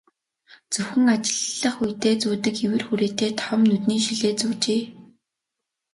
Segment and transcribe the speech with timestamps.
[0.71, 4.81] Зөвхөн ажиллах үедээ зүүдэг эвэр хүрээтэй том нүдний шилээ зүүжээ.